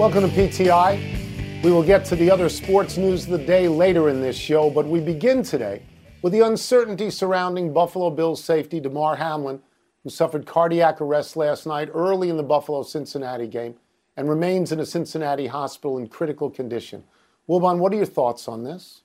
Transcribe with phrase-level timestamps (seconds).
[0.00, 1.62] Welcome to PTI.
[1.62, 4.70] We will get to the other sports news of the day later in this show,
[4.70, 5.82] but we begin today
[6.22, 9.60] with the uncertainty surrounding Buffalo Bills safety Damar Hamlin,
[10.02, 13.74] who suffered cardiac arrest last night early in the Buffalo Cincinnati game
[14.16, 17.04] and remains in a Cincinnati hospital in critical condition.
[17.46, 19.02] Wilbon, what are your thoughts on this?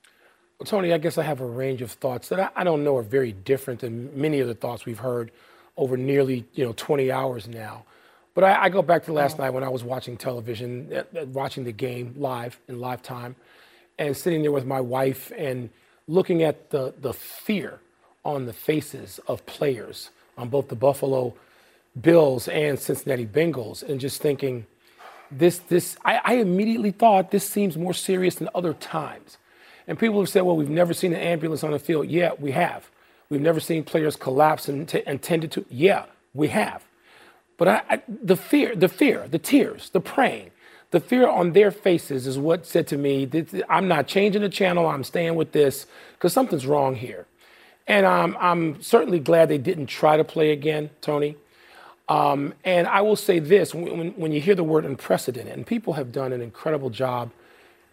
[0.58, 2.96] Well, Tony, I guess I have a range of thoughts that I, I don't know
[2.96, 5.30] are very different than many of the thoughts we've heard
[5.76, 7.84] over nearly you know 20 hours now.
[8.36, 11.24] But I, I go back to last night when I was watching television, uh, uh,
[11.24, 13.34] watching the game live in live time,
[13.98, 15.70] and sitting there with my wife and
[16.06, 17.80] looking at the, the fear
[18.26, 21.34] on the faces of players on both the Buffalo
[21.98, 24.66] Bills and Cincinnati Bengals, and just thinking,
[25.30, 29.38] this, this, I, I immediately thought this seems more serious than other times.
[29.88, 32.08] And people have said, well, we've never seen an ambulance on the field.
[32.08, 32.90] Yeah, we have.
[33.30, 35.64] We've never seen players collapse and, t- and tended to.
[35.70, 36.84] Yeah, we have.
[37.56, 40.50] But I, I, the fear, the fear, the tears, the praying,
[40.90, 43.28] the fear on their faces is what said to me,
[43.68, 44.86] I'm not changing the channel.
[44.86, 47.26] I'm staying with this because something's wrong here.
[47.86, 51.36] And um, I'm certainly glad they didn't try to play again, Tony.
[52.08, 55.94] Um, and I will say this when, when, you hear the word unprecedented, and people
[55.94, 57.30] have done an incredible job.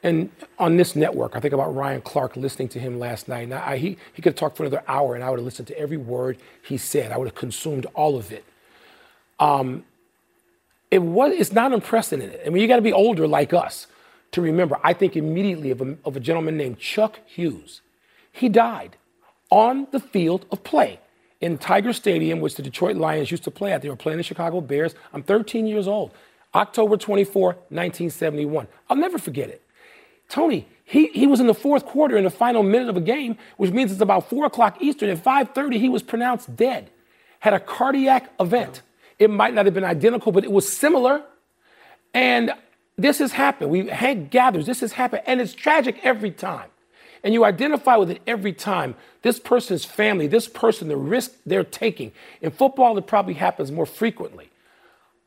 [0.04, 3.44] And on this network, I think about Ryan Clark listening to him last night.
[3.44, 5.68] And I, he, he could have talked for another hour, and I would have listened
[5.70, 7.12] to every word he said.
[7.12, 8.46] I would have consumed all of it.
[9.40, 9.86] Um,
[10.92, 12.40] it was, it's not unprecedented.
[12.46, 13.88] I mean, you got to be older like us
[14.32, 14.80] to remember.
[14.84, 17.82] I think immediately of a, of a gentleman named Chuck Hughes.
[18.32, 18.98] He died
[19.50, 21.00] on the field of play
[21.40, 23.82] in Tiger Stadium, which the Detroit Lions used to play at.
[23.82, 24.96] They were playing the Chicago Bears.
[25.14, 26.12] I'm 13 years old.
[26.56, 28.68] October 24, 1971.
[28.90, 29.62] I'll never forget it.
[30.30, 33.38] Tony, he, he was in the fourth quarter in the final minute of a game,
[33.58, 35.10] which means it's about 4 o'clock Eastern.
[35.10, 36.90] At 5.30, he was pronounced dead.
[37.40, 38.82] Had a cardiac event.
[39.24, 41.24] It might not have been identical, but it was similar.
[42.14, 42.52] And
[42.98, 43.72] this has happened.
[43.72, 44.66] We had gathers.
[44.66, 45.24] This has happened.
[45.26, 46.70] And it's tragic every time.
[47.24, 48.96] And you identify with it every time.
[49.22, 52.12] This person's family, this person, the risk they're taking.
[52.42, 54.50] In football, it probably happens more frequently.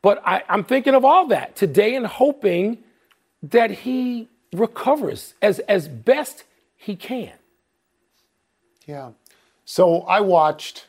[0.03, 2.77] But I, I'm thinking of all that today and hoping
[3.41, 6.43] that he recovers as, as best
[6.75, 7.33] he can.
[8.85, 9.11] Yeah.
[9.65, 10.86] So I watched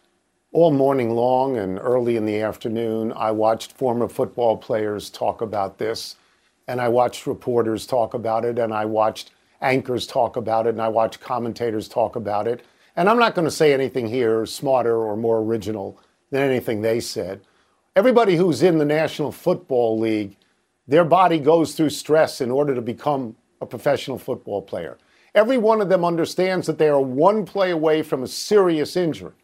[0.58, 5.78] all morning long and early in the afternoon, I watched former football players talk about
[5.78, 6.16] this,
[6.66, 9.30] and I watched reporters talk about it, and I watched
[9.60, 12.64] anchors talk about it, and I watched commentators talk about it.
[12.96, 15.96] And I'm not going to say anything here smarter or more original
[16.32, 17.40] than anything they said.
[17.94, 20.36] Everybody who's in the National Football League,
[20.88, 24.98] their body goes through stress in order to become a professional football player.
[25.36, 29.34] Every one of them understands that they are one play away from a serious injury.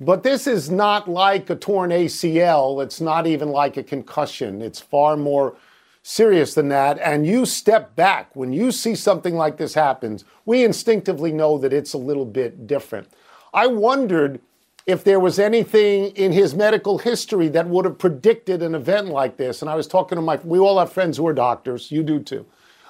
[0.00, 2.82] But this is not like a torn ACL.
[2.82, 4.62] It's not even like a concussion.
[4.62, 5.56] It's far more
[6.02, 6.98] serious than that.
[7.00, 10.24] And you step back when you see something like this happens.
[10.44, 13.08] We instinctively know that it's a little bit different.
[13.52, 14.40] I wondered
[14.86, 19.36] if there was anything in his medical history that would have predicted an event like
[19.36, 19.60] this.
[19.60, 21.90] And I was talking to my, we all have friends who are doctors.
[21.90, 22.46] You do too.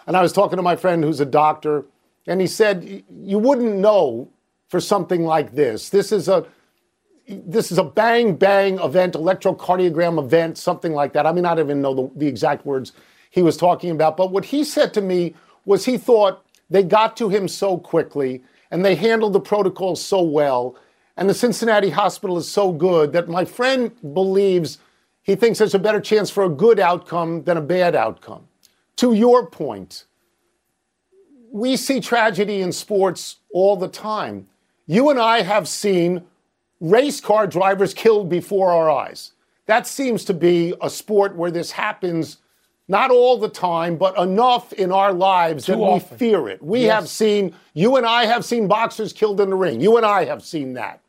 [0.06, 1.86] And I was talking to my friend who's a doctor,
[2.26, 4.30] and he said, You wouldn't know
[4.68, 5.88] for something like this.
[5.88, 6.46] This is a
[7.28, 11.26] this is a bang bang event, electrocardiogram event, something like that.
[11.26, 12.92] I mean, I don't even know the, the exact words
[13.30, 15.34] he was talking about, but what he said to me
[15.64, 20.22] was he thought they got to him so quickly and they handled the protocol so
[20.22, 20.76] well,
[21.16, 24.78] and the Cincinnati hospital is so good that my friend believes
[25.22, 28.48] he thinks there's a better chance for a good outcome than a bad outcome.
[28.96, 30.04] To your point,
[31.50, 34.48] we see tragedy in sports all the time.
[34.86, 36.24] You and I have seen
[36.80, 39.32] race car drivers killed before our eyes.
[39.66, 42.38] That seems to be a sport where this happens
[42.90, 46.08] not all the time, but enough in our lives Too that often.
[46.10, 46.62] we fear it.
[46.62, 46.94] We yes.
[46.94, 49.80] have seen, you and I have seen boxers killed in the ring.
[49.80, 51.00] You and I have seen that.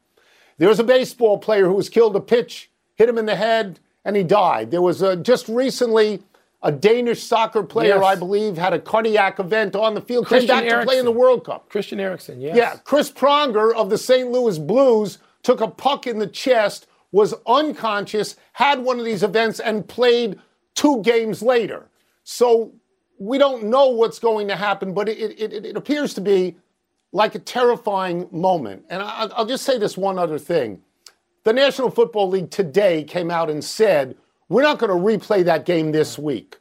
[0.58, 4.18] There's a baseball player who was killed a pitch, hit him in the head, and
[4.18, 4.72] he died.
[4.72, 6.22] There was a, just recently
[6.62, 8.04] a Danish soccer player, Yes.
[8.04, 11.06] I believe, had a cardiac event on the field, Christian came back to play in
[11.06, 11.70] the World Cup.
[11.70, 12.58] Christian Eriksen, yes.
[12.58, 14.30] Yeah, Chris Pronger of the St.
[14.30, 15.20] Louis Blues
[15.50, 20.38] took a puck in the chest, was unconscious, had one of these events, and played
[20.76, 21.90] two games later.
[22.24, 22.72] So
[23.18, 26.56] we don't know what's going to happen, but it, it, it, appears to be
[27.14, 28.86] like a terrifying moment.
[28.92, 30.84] And I, I'll just say this one other thing.
[31.46, 34.16] The National Football League today came out and said,
[34.50, 36.60] we're not going to replay that game this week.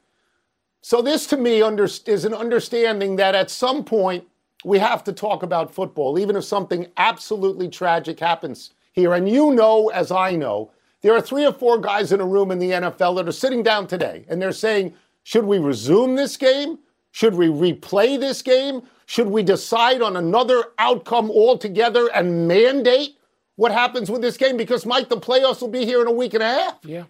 [0.81, 4.27] So this to me under, is an understanding that at some point
[4.65, 9.15] we have to talk about football, even if something absolutely tragic happens here.
[9.15, 12.51] And you know, as I know, there are three or four guys in a room
[12.51, 16.37] in the NFL that are sitting down today and they're saying, should we resume this
[16.37, 16.79] game?
[17.13, 18.83] Should we replay this game?
[19.07, 23.17] Should we decide on another outcome altogether and mandate
[23.57, 24.57] what happens with this game?
[24.57, 26.79] Because, Mike, the playoffs will be here in a week and a half.
[26.83, 27.05] Yeah.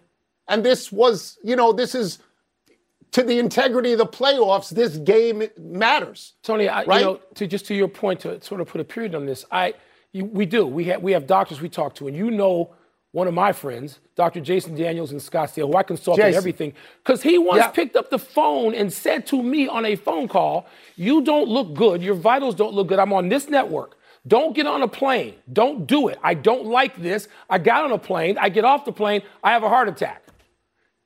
[0.47, 2.21] And this was, you know, this is
[3.13, 4.71] to the integrity of the playoffs.
[4.71, 6.35] This game matters.
[6.43, 7.01] Tony, I, Right?
[7.01, 9.45] you know, to just to your point, to sort of put a period on this,
[9.51, 9.75] I,
[10.23, 10.67] we do.
[10.67, 12.75] We have we have doctors we talk to, and you know,
[13.13, 14.41] one of my friends, Dr.
[14.41, 16.75] Jason Daniels in Scottsdale, who I consult on everything,
[17.05, 17.69] because he once Yeah.
[17.69, 20.67] picked up the phone and said to me on a phone call,
[20.97, 22.03] "You don't look good.
[22.03, 22.99] Your vitals don't look good.
[22.99, 25.37] I'm on this network." Don't get on a plane.
[25.51, 26.19] Don't do it.
[26.23, 27.29] I don't like this.
[27.49, 28.37] I got on a plane.
[28.39, 29.23] I get off the plane.
[29.43, 30.23] I have a heart attack.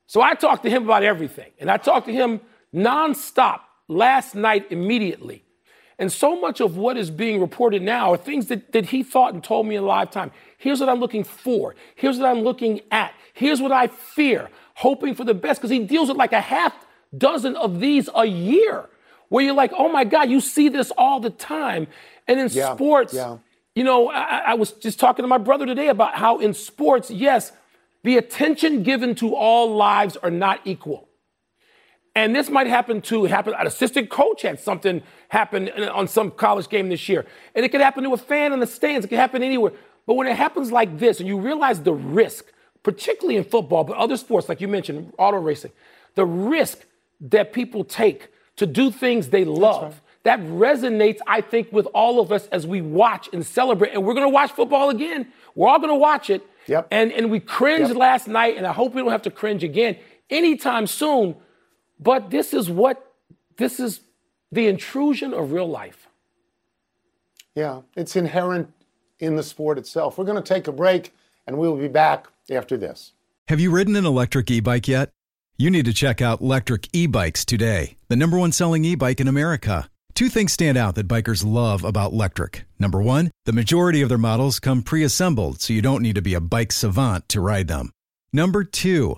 [0.07, 1.51] So I talked to him about everything.
[1.59, 2.41] And I talked to him
[2.75, 5.42] nonstop last night immediately.
[5.99, 9.33] And so much of what is being reported now are things that, that he thought
[9.33, 10.31] and told me in live time.
[10.57, 11.75] Here's what I'm looking for.
[11.95, 13.13] Here's what I'm looking at.
[13.33, 16.73] Here's what I fear, hoping for the best, because he deals with like a half
[17.15, 18.89] dozen of these a year,
[19.29, 21.87] where you're like, oh my God, you see this all the time.
[22.27, 23.37] And in Yeah, sports, yeah.
[23.75, 27.11] you know, I, I was just talking to my brother today about how in sports,
[27.11, 27.51] yes,
[28.03, 31.07] the attention given to all lives are not equal.
[32.15, 33.53] And this might happen to happen.
[33.57, 37.25] An assistant coach had something happen on some college game this year,
[37.55, 39.05] and it could happen to a fan in the stands.
[39.05, 39.71] It could happen anywhere.
[40.05, 42.45] But when it happens like this, and you realize the risk,
[42.83, 45.71] particularly in football, but other sports like you mentioned, auto racing,
[46.15, 46.85] the risk
[47.21, 48.27] that people take
[48.57, 50.01] to do things they love.
[50.23, 53.91] That resonates, I think, with all of us as we watch and celebrate.
[53.93, 55.27] And we're going to watch football again.
[55.55, 56.45] We're all going to watch it.
[56.67, 56.87] Yep.
[56.91, 57.97] And and we cringed Yep.
[57.97, 59.97] last night, and I hope we don't have to cringe again
[60.29, 61.35] anytime soon.
[62.03, 63.13] But this is what
[63.57, 64.01] this is
[64.51, 66.07] the intrusion of real life.
[67.55, 68.71] Yeah, it's inherent
[69.19, 70.17] in the sport itself.
[70.17, 71.13] We're going to take a break
[71.47, 73.13] and we'll be back after this.
[73.47, 75.11] Have you ridden an electric e bike yet?
[75.57, 79.21] You need to check out Lectric E Bikes today, the number one selling e bike
[79.21, 79.87] in America.
[80.15, 82.63] Two things stand out that bikers love about Lectric.
[82.79, 86.21] Number one, the majority of their models come pre assembled, so you don't need to
[86.21, 87.91] be a bike savant to ride them.
[88.31, 89.17] Number two,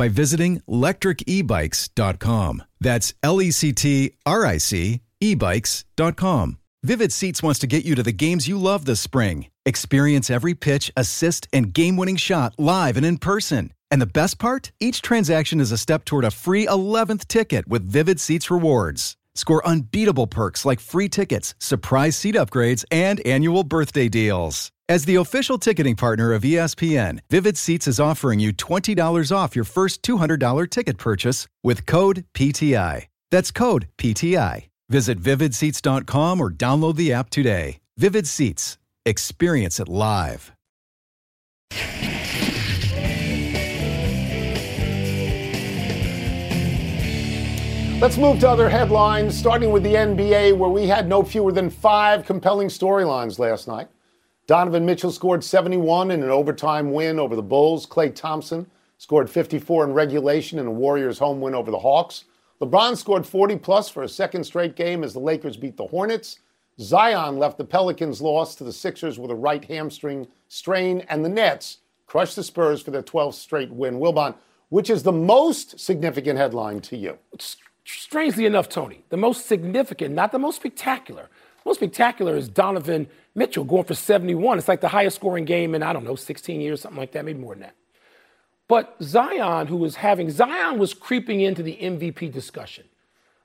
[0.00, 2.62] by visiting lectricebikes.com.
[2.80, 6.56] That's L E C T R I C ebikes.com.
[6.82, 9.48] Vivid Seats wants to get you to the games you love this spring.
[9.66, 13.74] Experience every pitch, assist, and game winning shot live and in person.
[13.90, 14.72] And the best part?
[14.80, 19.18] Each transaction is a step toward a free 11th ticket with Vivid Seats rewards.
[19.40, 24.70] Score unbeatable perks like free tickets, surprise seat upgrades, and annual birthday deals.
[24.86, 29.64] As the official ticketing partner of ESPN, Vivid Seats is offering you $20 off your
[29.64, 33.06] first $200 ticket purchase with code PTI.
[33.30, 34.66] That's code PTI.
[34.90, 37.78] Visit vividseats.com or download the app today.
[37.96, 38.76] Vivid Seats.
[39.06, 40.52] Experience it live.
[48.00, 51.68] Let's move to other headlines, starting with the NBA, where we had no fewer than
[51.68, 53.88] five compelling storylines last night.
[54.46, 57.86] Donovan Mitchell scored 71 in an overtime win over the Bulls.
[57.86, 58.66] Klay Thompson
[58.96, 62.24] scored 54 in regulation in a Warriors home win over the Hawks.
[62.62, 66.38] LeBron scored 40 plus for a second straight game as the Lakers beat the Hornets.
[66.80, 71.28] Zion left the Pelicans' loss to the Sixers with a right hamstring strain, and the
[71.28, 74.00] Nets crushed the Spurs for their 12th straight win.
[74.00, 74.34] Wilbon,
[74.70, 77.18] which is the most significant headline to you?
[77.98, 81.28] Strangely enough, Tony, the most significant, not the most spectacular.
[81.64, 84.58] Most spectacular is Donovan Mitchell going for 71.
[84.58, 87.24] It's like the highest scoring game in, I don't know, 16 years, something like that,
[87.24, 87.74] maybe more than that.
[88.68, 92.84] But Zion, who was having, Zion was creeping into the MVP discussion.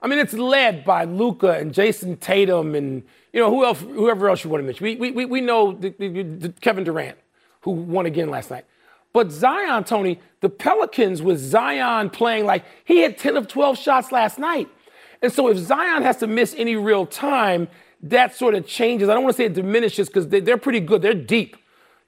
[0.01, 4.29] I mean, it's led by Luka and Jayson Tatum and you know who else, whoever
[4.29, 4.83] else you want to mention.
[4.83, 7.17] We we we know the, the, the Kevin Durant,
[7.61, 8.65] who won again last night.
[9.15, 14.11] But Zion, Tony, the Pelicans with Zion playing like he had 10 of 12 shots
[14.11, 14.67] last night.
[15.21, 17.69] And so if Zion has to miss any real time,
[18.01, 19.07] that sort of changes.
[19.07, 21.01] I don't want to say it diminishes because they're pretty good.
[21.01, 21.55] They're deep,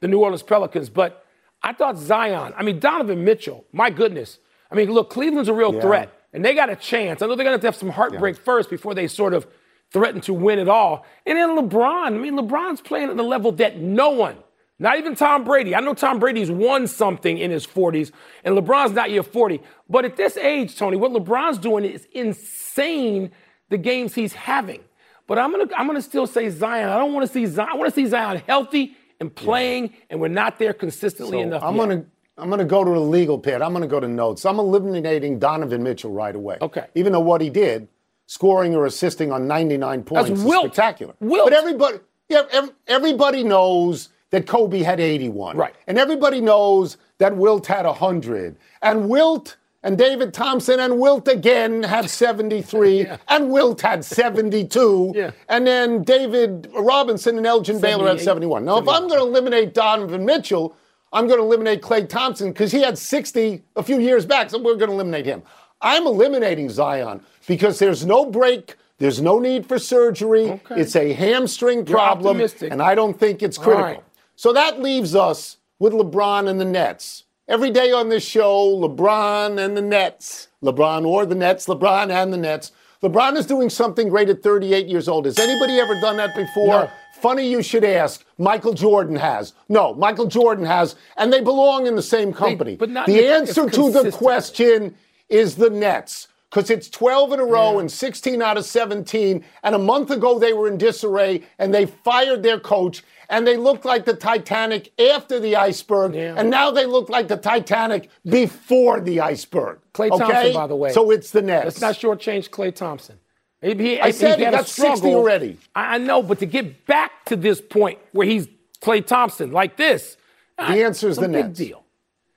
[0.01, 0.89] the New Orleans Pelicans.
[0.89, 1.25] But
[1.63, 4.39] I thought Zion, I mean, Donovan Mitchell, my goodness.
[4.69, 5.79] I mean, look, Cleveland's a real yeah.
[5.79, 7.21] threat, and they got a chance.
[7.21, 8.43] I know they're going to have, to have some heartbreak yeah.
[8.43, 9.47] first before they sort of
[9.93, 11.05] threaten to win it all.
[11.25, 14.35] And then LeBron, I mean, LeBron's playing at the level that no one,
[14.79, 15.75] not even Tom Brady.
[15.75, 18.11] I know Tom Brady's won something in his 40s,
[18.43, 19.61] and LeBron's not yet 40.
[19.89, 23.31] But at this age, Tony, what LeBron's doing is insane
[23.69, 24.81] the games he's having.
[25.25, 26.87] But I'm gonna I'm gonna still say Zion.
[26.87, 27.69] I don't want to see Zion.
[27.71, 29.99] I want to see Zion healthy and playing, yeah.
[30.11, 31.63] and we're not there consistently so enough.
[31.63, 31.81] I'm yet.
[31.89, 32.05] gonna
[32.37, 33.61] I'm gonna go to the legal pit.
[33.61, 34.45] I'm gonna go to notes.
[34.45, 36.59] I'm eliminating Donovan Mitchell right away.
[36.61, 36.85] Okay.
[36.95, 37.89] Even though what he did,
[38.27, 40.65] scoring or assisting on 99 points, That's is wilt.
[40.65, 41.15] spectacular.
[41.19, 41.49] Wilt.
[41.49, 41.97] But everybody,
[42.29, 45.57] yeah, everybody knows that Kobe had 81.
[45.57, 45.75] Right.
[45.87, 48.57] And everybody knows that Wilt had 100.
[48.81, 53.17] And Wilt and David Thompson and Wilt again had 73, yeah.
[53.27, 55.31] and Wilt had 72, yeah.
[55.49, 58.65] and then David Robinson and Elgin Baylor had 71.
[58.65, 60.75] Now, if I'm going to eliminate Donovan Mitchell,
[61.13, 64.57] I'm going to eliminate Klay Thompson because he had 60 a few years back, so
[64.57, 65.41] we're going to eliminate him.
[65.81, 68.75] I'm eliminating Zion because there's no break.
[68.97, 70.49] There's no need for surgery.
[70.49, 70.81] Okay.
[70.81, 73.83] It's a hamstring problem, and I don't think it's critical.
[73.85, 74.03] Right.
[74.37, 77.23] So that leaves us with LeBron and the Nets.
[77.47, 80.49] Every day on this show, LeBron and the Nets.
[80.63, 82.71] LeBron or the Nets, LeBron and the Nets.
[83.01, 85.25] LeBron is doing something great at 38 years old.
[85.25, 86.67] Has anybody ever done that before?
[86.67, 86.89] No.
[87.19, 88.23] Funny you should ask.
[88.37, 89.53] Michael Jordan has.
[89.69, 92.71] No, Michael Jordan has, and they belong in the same company.
[92.71, 94.95] They, but not the answer to the question
[95.29, 97.81] is the Nets because it's 12 in a row yeah.
[97.81, 99.43] and 16 out of 17.
[99.63, 103.57] And a month ago, they were in disarray and they fired their coach and they
[103.57, 106.15] looked like the Titanic after the iceberg.
[106.15, 106.35] Yeah.
[106.37, 109.79] And now they look like the Titanic before the iceberg.
[109.99, 110.09] Okay?
[110.09, 110.91] Thompson, by the way.
[110.91, 111.65] So it's the Nets.
[111.65, 113.19] Let's not shortchange Klay Thompson.
[113.61, 115.57] He, he, I said he, he got 60 already.
[115.75, 118.47] I know, but to get back to this point where he's
[118.81, 120.15] Klay Thompson like this,
[120.57, 121.59] the answer is the Nets.
[121.59, 121.83] Big deal.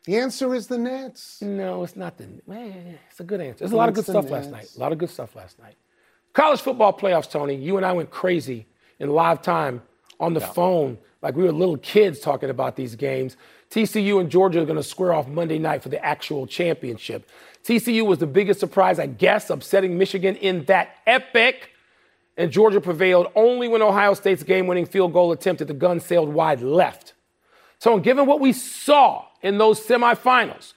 [0.04, 1.42] The answer is the Nets.
[1.42, 2.26] No, it's not the.
[2.46, 3.58] Man, it's a good answer.
[3.60, 4.32] There's a lot of good stuff Nets.
[4.32, 4.70] last night.
[4.76, 5.76] A lot of good stuff last night.
[6.32, 7.54] College football playoffs, Tony.
[7.54, 8.66] You and I went crazy
[8.98, 9.82] in live time
[10.18, 10.52] on the yeah.
[10.52, 13.36] phone like we were little kids talking about these games.
[13.70, 17.28] TCU and Georgia are going to square off Monday night for the actual championship.
[17.64, 21.70] TCU was the biggest surprise, I guess, upsetting Michigan in that epic.
[22.36, 26.00] And Georgia prevailed only when Ohio State's game winning field goal attempt at the gun
[26.00, 27.12] sailed wide left.
[27.80, 30.74] So, given what we saw in those semifinals,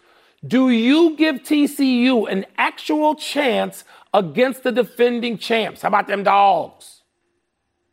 [0.48, 3.84] do you give TCU an actual chance
[4.14, 5.82] against the defending champs?
[5.82, 7.02] How about them dogs?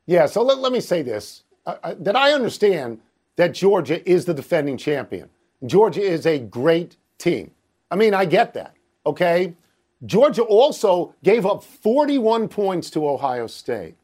[0.06, 3.00] Yeah, so let, let me say this uh, that I understand
[3.34, 5.28] that Georgia is the defending champion.
[5.66, 7.50] Georgia is a great team.
[7.90, 9.54] I mean, I get that, okay?
[10.06, 13.96] Georgia also gave up 41 points to Ohio State.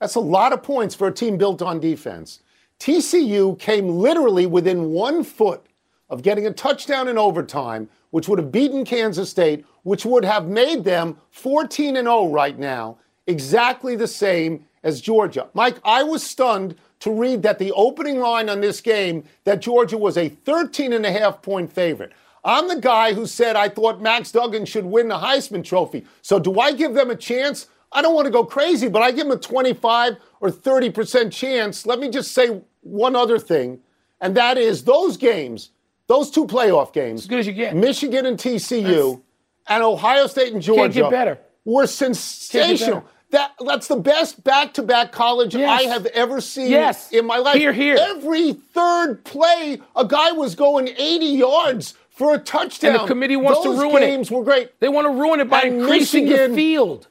[0.00, 2.40] That's a lot of points for a team built on defense.
[2.80, 5.66] TCU came literally within one foot
[6.08, 10.48] of getting a touchdown in overtime, which would have beaten Kansas State, which would have
[10.48, 15.48] made them 14 and 0 right now, exactly the same as Georgia.
[15.52, 19.98] Mike, I was stunned to read that the opening line on this game that Georgia
[19.98, 22.12] was a 13 and a half point favorite.
[22.44, 26.06] I'm the guy who said I thought Max Duggan should win the Heisman Trophy.
[26.22, 27.66] So do I give them a chance?
[27.92, 31.86] I don't want to go crazy, but I give them a 25 or 30% chance.
[31.86, 33.80] Let me just say one other thing,
[34.20, 35.70] and that is those games,
[36.06, 39.20] those two playoff games, as good as you get, Michigan and TCU, That's,
[39.68, 41.38] and Ohio State and Georgia, can't get better.
[41.64, 43.04] were sensational.
[43.30, 45.80] That that's the best back-to-back college yes.
[45.80, 47.12] I have ever seen yes.
[47.12, 47.54] in my life.
[47.56, 47.96] Here, here.
[47.96, 52.90] Every third play, a guy was going 80 yards for a touchdown.
[52.90, 54.06] And the committee wants Those to ruin it.
[54.06, 54.78] games were great.
[54.80, 57.06] They want to ruin it by and increasing Michigan, the field.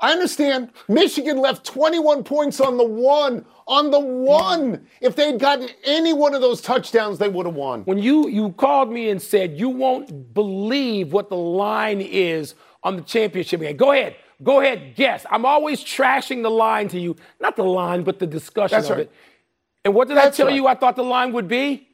[0.00, 0.70] I understand.
[0.88, 3.44] Michigan left 21 points on the one.
[3.66, 4.86] On the one.
[5.00, 7.82] If they'd gotten any one of those touchdowns, they would have won.
[7.82, 12.96] When you you called me and said you won't believe what the line is on
[12.96, 13.76] the championship game.
[13.76, 14.16] Go ahead.
[14.42, 15.26] Go ahead, guess.
[15.30, 17.16] I'm always trashing the line to you.
[17.40, 19.06] Not the line, but the discussion That's of right.
[19.06, 19.12] it.
[19.84, 20.54] And what did That's I tell right.
[20.54, 21.88] you I thought the line would be?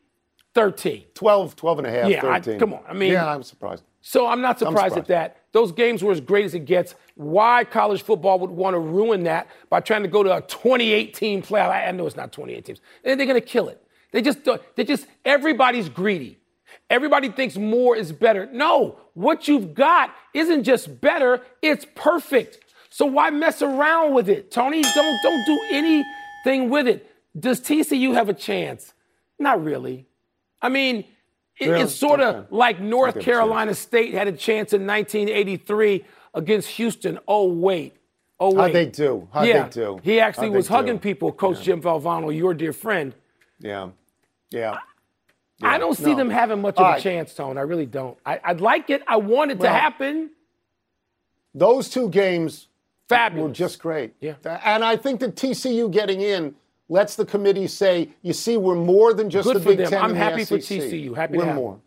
[0.55, 1.05] 13.
[1.15, 2.55] 12, 12 and a half, yeah, 13.
[2.55, 2.83] I, come on.
[2.89, 3.83] I mean, yeah, I'm surprised.
[4.03, 5.44] So I'm not surprised, surprised, at that.
[5.55, 6.97] Those games were as great as it gets.
[7.15, 11.15] Why college football would want to ruin that by trying to go to a 28
[11.15, 11.71] team playoff?
[11.71, 12.81] I know it's not 28 teams.
[13.05, 13.81] They're going to kill it.
[14.11, 16.39] They just, uh, they just, everybody's greedy.
[16.91, 18.49] Everybody thinks more is better.
[18.53, 22.59] No, what you've got isn't just better, it's perfect.
[22.91, 24.51] So why mess around with it?
[24.51, 27.09] Tony, don't don't do anything with it.
[27.39, 28.93] Does TCU have a chance?
[29.39, 30.07] Not really.
[30.61, 31.05] I mean,
[31.59, 31.83] it, Really?
[31.85, 32.47] it's sort of Okay.
[32.51, 37.19] like North Carolina State had a chance in 1983 against Houston.
[37.29, 37.97] Oh wait.
[38.41, 38.61] Oh wait.
[38.63, 39.29] How'd they do?
[39.33, 39.63] How'd yeah.
[39.65, 40.01] they do?
[40.03, 41.01] He actually How'd was hugging do?
[41.01, 43.15] people, Coach Jim Valvano, your dear friend.
[43.61, 43.91] Yeah.
[44.51, 44.79] Yeah.
[45.63, 46.17] I don't see no.
[46.17, 47.03] them having much All of a right.
[47.03, 47.57] chance, Tone.
[47.57, 48.19] I really don't.
[48.27, 49.03] I, I'd like it.
[49.07, 50.31] I want it to happen.
[51.55, 52.67] Those two games
[53.09, 53.49] Fabulous.
[53.49, 54.15] were just great.
[54.21, 54.35] Yeah.
[54.65, 56.57] And I think that TCU getting in
[56.89, 59.91] lets the committee say, you see, we're more than just Good the Big them.
[59.91, 60.03] Ten.
[60.03, 60.59] I'm happy for.
[60.59, 61.15] TCU.
[61.15, 61.81] Happy to we're more.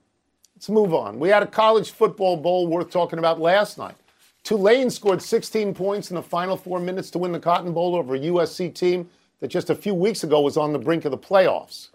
[0.55, 1.19] Let's move on.
[1.19, 3.95] We had a college football bowl worth talking about last night.
[4.43, 8.15] Tulane scored 16 points in the final four minutes to win the Cotton Bowl over
[8.15, 11.17] a USC team that just a few weeks ago was on the brink of the
[11.17, 11.89] playoffs.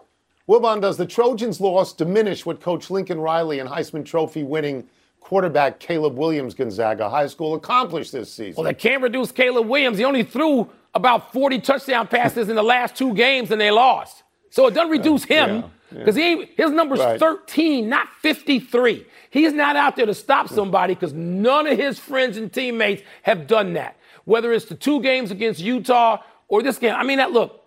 [0.47, 4.87] Wilbon, does the Trojans' loss diminish what Coach Lincoln Riley and Heisman Trophy winning
[5.19, 8.55] quarterback Caleb Williams Gonzaga High School accomplished this season?
[8.55, 9.97] Well, they can't reduce Caleb Williams.
[9.97, 14.23] He only threw about 40 touchdown passes in the last two games and they lost.
[14.49, 17.19] So it doesn't reduce him because he his number's Right.
[17.19, 19.05] 13, not 53.
[19.31, 23.47] He's not out there to stop somebody because none of his friends and teammates have
[23.47, 23.97] done that.
[24.25, 26.93] Whether it's the two games against Utah or this game.
[26.95, 27.61] I mean, that look,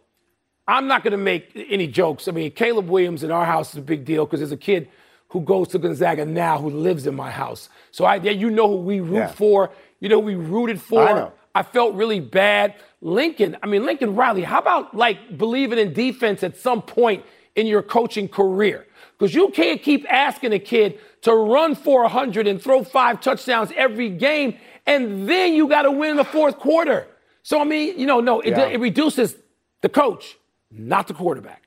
[0.69, 2.29] I'm not going to make any jokes.
[2.29, 4.89] I mean, Caleb Williams in our house is a big deal because there's a kid
[5.31, 7.69] who goes to Gonzaga now who lives in my house.
[7.91, 9.27] So I, yeah, you know who we root Yeah.
[9.33, 9.71] for.
[9.99, 11.33] You know who we rooted for.
[11.57, 12.75] I felt really bad.
[13.01, 17.67] Lincoln, I mean, Lincoln Riley, how about like believing in defense at some point in
[17.67, 18.87] your coaching career?
[19.19, 23.73] Because you can't keep asking a kid to run for 100 and throw five touchdowns
[23.75, 27.07] every game, and then you got to win in the fourth quarter.
[27.43, 28.67] So, I mean, you know, no, it, Yeah.
[28.67, 29.35] it reduces
[29.81, 30.37] the coach,
[30.71, 31.63] not the quarterback.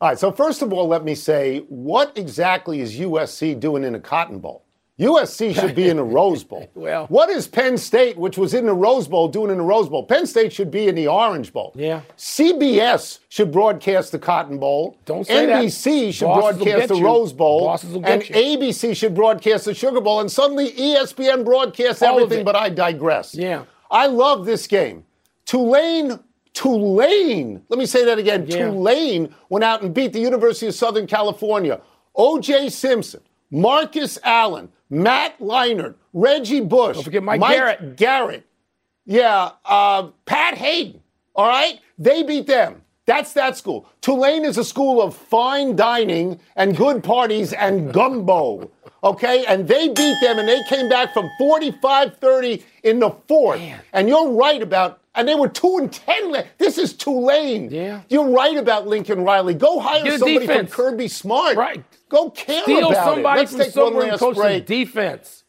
[0.00, 3.94] All right, so first of all, let me say, what exactly is USC doing in
[3.94, 4.65] a Cotton Bowl?
[4.98, 6.70] USC should be in the Rose Bowl.
[6.74, 9.88] Well- what is Penn State, which was in the Rose Bowl, doing in the Rose
[9.88, 10.04] Bowl?
[10.04, 11.72] Penn State should be in the Orange Bowl.
[11.74, 12.00] Yeah.
[12.16, 14.98] CBS should broadcast the Cotton Bowl.
[15.04, 15.62] Don't say that.
[15.64, 17.04] NBC should Bosses broadcast the you.
[17.04, 17.66] Rose Bowl.
[17.66, 18.22] Bosses will and.
[18.22, 20.20] ABC should broadcast the Sugar Bowl.
[20.20, 23.34] And suddenly ESPN broadcasts All everything, but I digress.
[23.34, 23.64] Yeah.
[23.90, 25.04] I love this game.
[25.44, 26.18] Tulane,
[26.54, 28.46] Tulane, let me say that again.
[28.48, 28.70] Yeah.
[28.70, 31.80] Tulane went out and beat the University of Southern California.
[32.14, 32.70] O.J.
[32.70, 33.20] Simpson,
[33.50, 37.96] Marcus Allen, Matt Leinart, Reggie Bush, Don't forget Mike Garrett.
[37.96, 38.46] Garrett.
[39.04, 41.00] Yeah, uh, Pat Haden.
[41.34, 41.80] All right?
[41.98, 42.82] They beat them.
[43.06, 43.88] That's that school.
[44.00, 48.68] Tulane is a school of fine dining and good parties and gumbo.
[49.04, 49.44] Okay?
[49.46, 53.60] And they beat them and they came back from 45 30 in the fourth.
[53.92, 56.46] And you're right about, and they were 2 and 10.
[56.58, 57.70] This is Tulane.
[57.70, 58.00] Yeah.
[58.08, 59.54] You're right about Lincoln Riley.
[59.54, 60.72] Go hire a somebody defense.
[60.74, 61.56] from Kirby Smart.
[61.56, 61.84] Right.
[62.08, 63.42] Go care Steal about somebody it.
[63.42, 64.66] Let's from take one somewhere last break.
[64.66, 65.44] defense.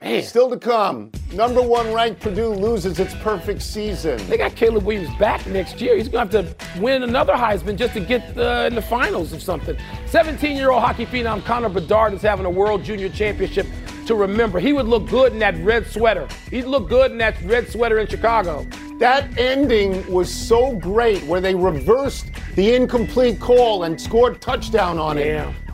[0.00, 1.12] Man, Still to come.
[1.32, 4.16] Number one ranked Purdue loses its perfect season.
[4.28, 5.96] they got Caleb Williams back next year.
[5.96, 9.32] He's going to have to win another Heisman just to get uh, in the finals
[9.32, 9.76] of something.
[10.06, 13.66] 17 year old hockey phenom Connor Bedard is having a World Junior Championship
[14.06, 14.58] to remember.
[14.58, 16.26] He would look good in that red sweater.
[16.50, 18.66] He'd look good in that red sweater in Chicago.
[18.98, 22.26] That ending was so great where they reversed
[22.56, 25.26] the incomplete call and scored touchdown on it.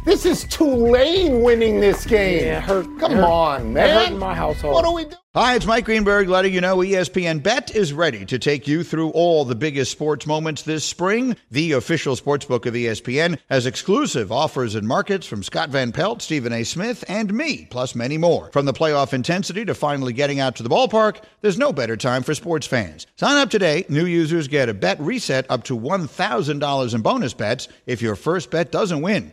[0.09, 0.15] Yeah.
[0.15, 2.45] This is Tulane winning this game.
[2.45, 2.87] Yeah, hurt.
[2.99, 3.25] Come hurt.
[3.25, 3.95] on, man.
[3.95, 4.75] hurt in my household.
[4.75, 5.17] What do we do?
[5.35, 9.11] Hi, it's Mike Greenberg letting you know ESPN Bet is ready to take you through
[9.11, 11.37] all the biggest sports moments this spring.
[11.51, 16.53] The official sportsbook of ESPN has exclusive offers and markets from Scott Van Pelt, Stephen
[16.53, 16.65] A.
[16.65, 18.51] Smith, and me, plus many more.
[18.53, 22.23] From the playoff intensity to finally getting out to the ballpark, there's no better time
[22.23, 23.07] for sports fans.
[23.17, 23.85] Sign up today.
[23.89, 28.51] New users get a bet reset up to $1,000 in bonus bets if your first
[28.51, 29.33] bet doesn't win.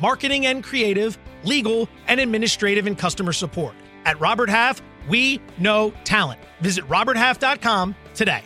[0.00, 3.74] marketing and creative, legal, and administrative and customer support.
[4.04, 6.40] At Robert Half, we know talent.
[6.60, 8.42] Visit roberthalf.com today.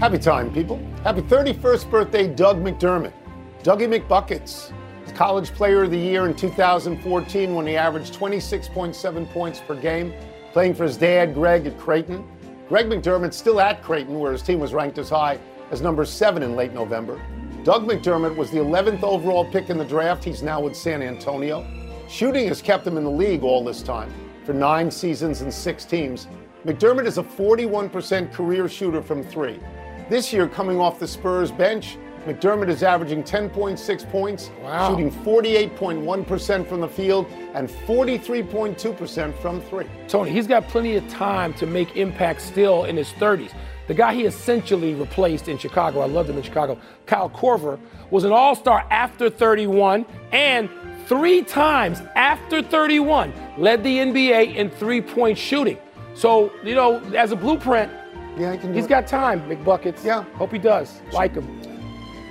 [0.00, 0.78] Happy time, people.
[1.02, 3.14] Happy 31st birthday, Doug McDermott.
[3.62, 4.70] Dougie McBuckets.
[5.14, 10.12] College Player of the Year in 2014 when he averaged 26.7 points per game,
[10.52, 12.28] playing for his dad, Greg, at Creighton.
[12.68, 15.38] Greg McDermott still at Creighton, where his team was ranked as high
[15.70, 17.20] as number seven in late November.
[17.62, 20.24] Doug McDermott was the 11th overall pick in the draft.
[20.24, 21.66] He's now with San Antonio.
[22.08, 24.10] Shooting has kept him in the league all this time
[24.44, 26.26] for nine seasons and six teams.
[26.64, 29.60] McDermott is a 41% career shooter from three.
[30.08, 34.90] This year, coming off the Spurs bench, McDermott is averaging 10.6 points, wow.
[34.90, 39.86] shooting 48.1% from the field and 43.2% from three.
[40.08, 43.52] Tony, he's got plenty of time to make impact still in his 30s.
[43.86, 47.78] The guy he essentially replaced in Chicago, I loved him in Chicago, Kyle Korver,
[48.10, 50.70] was an all star after 31 and
[51.06, 55.76] three times after 31 led the NBA in three point shooting.
[56.14, 57.92] So, you know, as a blueprint,
[58.38, 60.04] yeah, he can he's got time, McBuckets.
[60.04, 60.22] Yeah.
[60.34, 61.02] Hope he does.
[61.12, 61.73] Like him.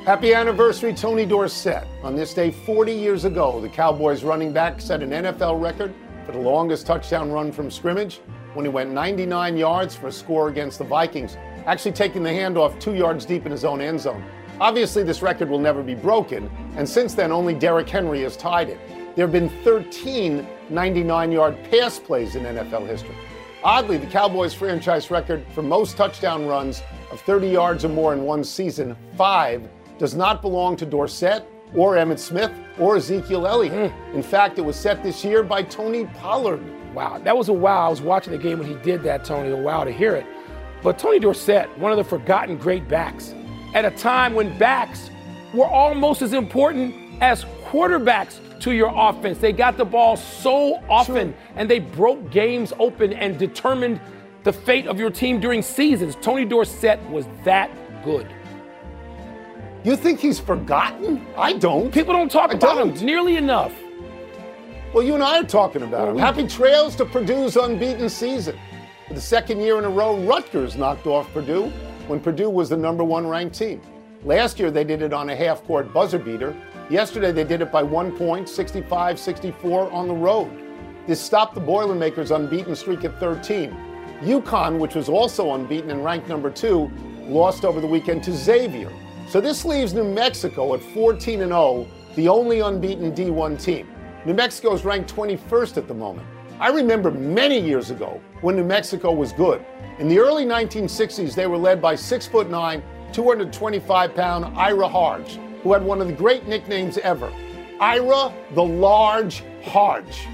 [0.05, 1.87] Happy anniversary, Tony Dorsett.
[2.03, 5.93] On this day 40 years ago, the Cowboys running back set an NFL record
[6.25, 8.19] for the longest touchdown run from scrimmage
[8.53, 12.77] when he went 99 yards for a score against the Vikings, actually taking the handoff
[12.81, 14.21] two yards deep in his own end zone.
[14.59, 18.67] Obviously, this record will never be broken, and since then, only Derrick Henry has tied
[18.67, 18.79] it.
[19.15, 23.15] There have been 13 99 yard pass plays in NFL history.
[23.63, 28.23] Oddly, the Cowboys franchise record for most touchdown runs of 30 yards or more in
[28.23, 29.69] one season, five,
[30.03, 33.71] does not belong to Dorsett or Emmitt Smith or Ezekiel Elliott.
[33.89, 34.15] Mm.
[34.15, 36.61] In fact, it was set this year by Tony Pollard.
[36.93, 37.85] Wow, that was a wow.
[37.85, 39.49] I was watching the game when he did that, Tony.
[39.51, 40.25] A wow to hear it.
[40.81, 43.33] But Tony Dorsett, one of the forgotten great backs,
[43.73, 45.09] at a time when backs
[45.53, 49.37] were almost as important as quarterbacks to your offense.
[49.37, 51.39] They got the ball so often sure.
[51.55, 54.01] and they broke games open and determined
[54.43, 56.17] the fate of your team during seasons.
[56.21, 57.71] Tony Dorsett was that
[58.03, 58.27] good.
[59.83, 61.25] You think he's forgotten?
[61.37, 61.91] I don't.
[61.93, 62.97] People don't talk I about don't.
[62.97, 63.73] him nearly enough.
[64.93, 66.17] Well, you and I are talking about him.
[66.17, 68.57] Happy trails to Purdue's unbeaten season.
[69.07, 71.65] For the second year in a row, Rutgers knocked off Purdue
[72.07, 73.81] when Purdue was the number one ranked team.
[74.23, 76.55] Last year, they did it on a half court buzzer beater.
[76.89, 80.49] Yesterday, they did it by one point, 65 64 on the road.
[81.07, 83.75] This stopped the Boilermakers' unbeaten streak at 13.
[84.21, 86.89] UConn, which was also unbeaten and ranked number two,
[87.23, 88.89] lost over the weekend to Xavier.
[89.29, 93.89] So this leaves New Mexico at 14 and 0, the only unbeaten D1 team.
[94.25, 96.27] New Mexico is ranked 21st at the moment.
[96.59, 99.65] I remember many years ago when New Mexico was good.
[99.97, 105.83] In the early 1960s, they were led by 6'9, 225 pound Ira Harge, who had
[105.83, 107.31] one of the great nicknames ever
[107.79, 110.27] Ira the Large Harge.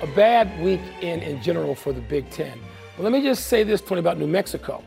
[0.00, 2.58] A bad week in, in general for the Big Ten.
[2.96, 4.82] But let me just say this, Tony, about New Mexico.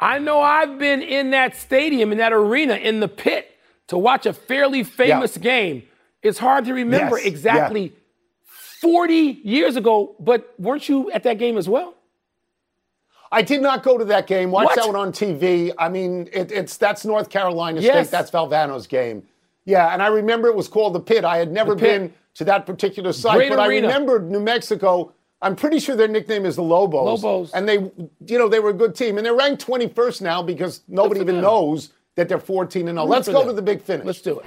[0.00, 3.56] I know I've been in that stadium, in that arena, in the pit
[3.88, 5.42] to watch a fairly famous yeah.
[5.42, 5.82] game.
[6.22, 7.26] It's hard to remember yes.
[7.26, 7.90] exactly yeah.
[8.80, 11.94] 40 years ago, but weren't you at that game as well?
[13.32, 14.50] I did not go to that game.
[14.50, 14.76] Watch what?
[14.76, 15.72] that one on TV.
[15.78, 18.08] I mean, it, it's that's North Carolina yes.
[18.08, 18.10] State.
[18.10, 19.24] That's Valvano's game.
[19.64, 21.24] Yeah, and I remember it was called the Pit.
[21.24, 23.88] I had never been to that particular site, Great but arena.
[23.88, 25.12] I remembered New Mexico
[25.46, 27.22] I'm pretty sure their nickname is the Lobos.
[27.22, 27.52] Lobos.
[27.52, 27.74] And they,
[28.26, 29.16] you know, they were a good team.
[29.16, 31.44] And they're ranked 21st now because nobody even them.
[31.44, 33.06] knows that they're 14 and 0.
[33.06, 33.48] Let's go them.
[33.48, 34.04] to the big finish.
[34.04, 34.46] Let's do it.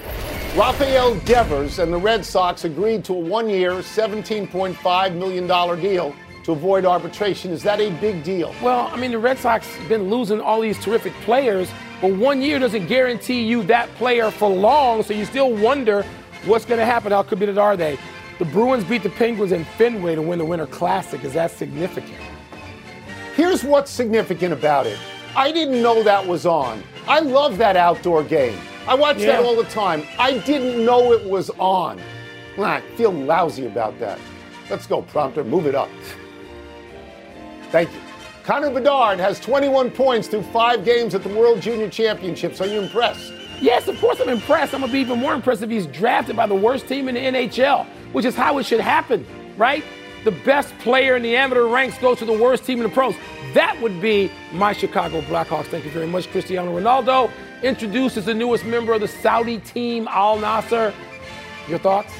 [0.57, 5.47] Rafael Devers and the Red Sox agreed to a one year, $17.5 million
[5.79, 7.51] deal to avoid arbitration.
[7.51, 8.53] Is that a big deal?
[8.61, 11.69] Well, I mean, the Red Sox have been losing all these terrific players,
[12.01, 16.03] but one year doesn't guarantee you that player for long, so you still wonder
[16.45, 17.13] what's going to happen.
[17.13, 17.97] How committed are they?
[18.39, 21.25] The Bruins beat the Penguins in Fenway to win the Winter Classic.
[21.25, 22.17] Is that significant?
[23.35, 24.97] Here's what's significant about it.
[25.35, 26.81] I didn't know that was on.
[27.05, 28.57] I love that outdoor game.
[28.87, 29.27] I watch yeah.
[29.27, 30.03] that all the time.
[30.17, 31.99] I didn't know it was on.
[32.57, 34.17] I feel lousy about that.
[34.69, 35.43] Let's go, prompter.
[35.43, 35.89] Move it up.
[37.71, 37.99] Thank you.
[38.43, 42.61] Connor Bedard has 21 points through five games at the World Junior Championships.
[42.61, 43.33] Are you impressed?
[43.59, 44.73] Yes, of course I'm impressed.
[44.73, 47.15] I'm going to be even more impressed if he's drafted by the worst team in
[47.15, 49.25] the NHL which is how it should happen,
[49.57, 49.83] right?
[50.23, 53.15] The best player in the amateur ranks goes to the worst team in the pros.
[53.53, 55.65] That would be my Chicago Blackhawks.
[55.65, 56.29] Thank you very much.
[56.29, 57.31] Cristiano Ronaldo
[57.63, 60.93] introduces the newest member of the Saudi team, Al Nassr.
[61.69, 62.13] Your thoughts?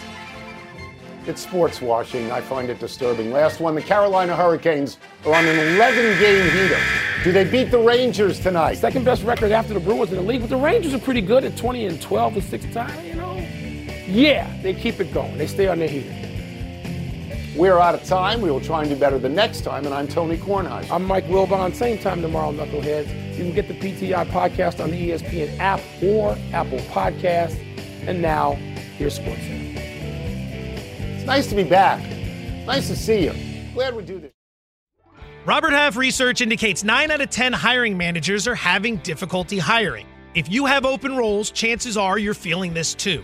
[1.27, 2.31] It's sports washing.
[2.31, 3.31] I find it disturbing.
[3.31, 6.79] Last one, the Carolina Hurricanes are on an 11 game heater.
[7.23, 8.75] Do they beat the Rangers tonight?
[8.75, 11.43] Second best record after the Bruins in the league, but the Rangers are pretty good
[11.43, 13.08] at 20 and 12 the sixth time, you know.
[14.09, 15.37] Yeah, they keep it going.
[15.37, 16.15] They stay on their heater.
[17.55, 18.41] We're out of time.
[18.41, 19.85] We will try and do better the next time.
[19.85, 20.89] And I'm Tony Kornheiser.
[20.89, 21.75] I'm Mike Wilbon.
[21.75, 23.37] Same time tomorrow, Knuckleheads.
[23.37, 27.55] You can get the PTI podcast on the ESPN app or Apple Podcast.
[28.07, 28.53] And now,
[28.97, 32.01] here's Sports It's nice to be back.
[32.65, 33.73] Nice to see you.
[33.75, 34.31] Glad we do this.
[35.45, 40.07] Robert Half research indicates 9 out of 10 hiring managers are having difficulty hiring.
[40.33, 43.23] If you have open roles, chances are you're feeling this too.